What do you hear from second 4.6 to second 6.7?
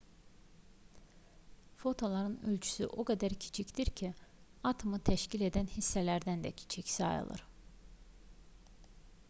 atomu təşkil edən hissələrdən də